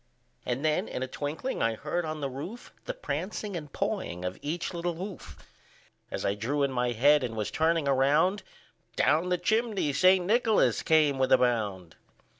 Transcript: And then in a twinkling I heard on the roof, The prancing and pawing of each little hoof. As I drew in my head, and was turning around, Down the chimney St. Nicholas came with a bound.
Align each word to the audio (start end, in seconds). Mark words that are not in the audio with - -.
And 0.47 0.65
then 0.65 0.87
in 0.87 1.03
a 1.03 1.07
twinkling 1.07 1.61
I 1.61 1.75
heard 1.75 2.05
on 2.05 2.21
the 2.21 2.27
roof, 2.27 2.73
The 2.85 2.95
prancing 2.95 3.55
and 3.55 3.71
pawing 3.71 4.25
of 4.25 4.39
each 4.41 4.73
little 4.73 4.95
hoof. 4.95 5.37
As 6.09 6.25
I 6.25 6.33
drew 6.33 6.63
in 6.63 6.71
my 6.71 6.91
head, 6.93 7.23
and 7.23 7.35
was 7.35 7.51
turning 7.51 7.87
around, 7.87 8.41
Down 8.95 9.29
the 9.29 9.37
chimney 9.37 9.93
St. 9.93 10.25
Nicholas 10.25 10.81
came 10.81 11.19
with 11.19 11.31
a 11.31 11.37
bound. 11.37 11.97